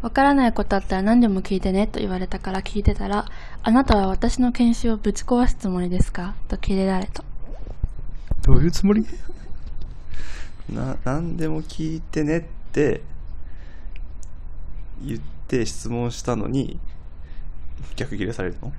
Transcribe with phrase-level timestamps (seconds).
[0.00, 3.26] わからないことあったら何でも聞いてねと言われたから聞いてたら、
[3.62, 6.34] あなたは私の研修をぶち壊すつもりですか？
[6.46, 7.24] とキレられた。
[8.42, 9.04] どういうつもり？
[10.72, 12.42] な何でも聞いてねっ
[12.72, 13.02] て
[15.02, 16.78] 言って質問したのに
[17.96, 18.72] 逆ギレされるの？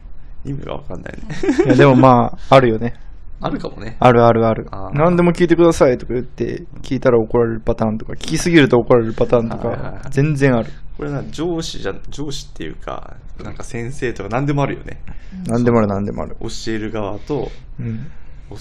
[0.45, 1.19] 意味が分かんないね
[1.65, 2.95] いや、でもまあ、あるよね。
[3.41, 4.89] あるかもねあるあるあるあ。
[4.89, 10.71] ー何でも聞いてくださいとか言って、聞いたら怒られるパターンとか、聞きすぎると怒られるパターンとか、全然ある。
[10.97, 15.01] これな上司じゃ上司っていうかなんか先生とか何でもあるよね
[15.47, 16.35] 何でもある何でもある。
[16.41, 17.49] 教える側と
[17.79, 18.11] うん。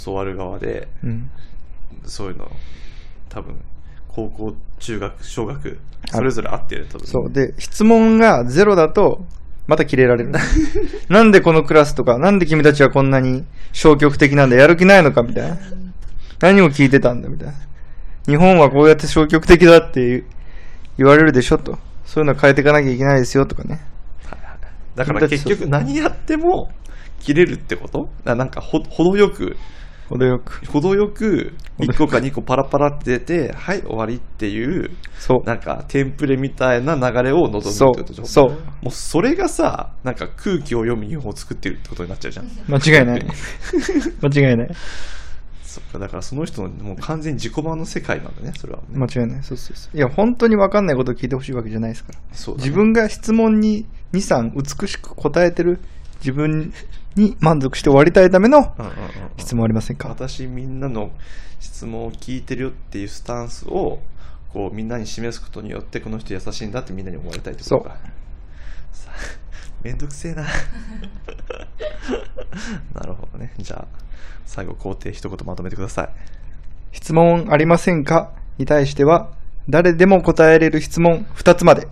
[0.04, 1.30] 教わる側でうん。
[2.04, 2.48] そういうの
[3.28, 3.56] 多分
[4.06, 5.78] 高校中学小学
[6.12, 7.32] それぞれあってる多分そう。
[7.32, 9.24] で、質問がゼロだと、
[9.68, 10.32] またキレられる。
[11.08, 15.58] なんでこのクラスとか、なんで君たちはこんなに消極的なんだ、やる気ないのかみたいな。
[16.40, 17.54] 何を聞いてたんだみたいな。
[18.26, 20.24] 日本はこうやって消極的だって
[20.96, 21.78] 言われるでしょと。
[22.06, 23.80] そういうのは変えていかなきゃいけないですよとかね。
[24.94, 26.70] だから結局何やっても
[27.20, 28.08] 切れるってこと？
[28.24, 29.56] なんか程よく
[30.08, 30.64] 程よく。
[30.66, 35.46] 程よく1個か2個パラパラって出てはい終わりっていうそう。
[35.46, 38.24] なんかテンプレみたいな流れを望むってことでしょ？
[38.24, 38.50] そう。
[38.50, 43.26] もうそれがさなんか空気を読む日本を作ってるってことになっちゃうじゃん間違いない。
[44.22, 44.68] 間違いない。
[45.62, 49.42] そっかだからその人のもう完全に自己版の世界なんだねそれはね、間違いない。
[49.42, 49.96] そうそうそう。
[49.96, 52.18] いや、本当に分かんないことを聞いてほしいわけじゃないですから。
[52.32, 55.78] そうだね自分が質問に2、3美しく答えてる
[56.20, 56.72] 自分
[57.18, 59.30] に満足して終わりたいためのうんうんうんうん。
[59.36, 60.08] 質問ありませんか？
[60.08, 61.10] 私みんなの
[61.60, 63.98] 質問を聞いてるよっていうスタンスを
[64.52, 67.96] こうみんなに示すことによってこの人優しいんだってみんなに思われたいってことか。
[68.92, 69.10] さ
[69.82, 70.44] めんどくせえな。
[72.94, 73.52] なるほどね。
[73.58, 73.86] じゃあ
[74.44, 76.08] 最後肯定一言まとめてください。
[76.92, 78.32] 質問ありませんか？
[78.56, 79.30] に対しては、
[79.68, 81.86] 誰でも答えれる質問2つまで。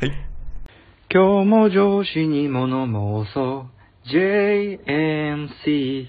[0.00, 0.12] はい
[1.14, 2.86] 今日も上司に物
[3.24, 4.08] 申そう。
[4.12, 6.08] JMC